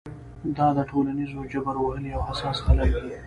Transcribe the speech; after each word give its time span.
دا 0.57 0.67
د 0.77 0.79
ټولنیز 0.89 1.31
جبر 1.51 1.75
وهلي 1.79 2.11
او 2.15 2.21
حساس 2.29 2.57
خلک 2.65 2.89
دي. 3.03 3.11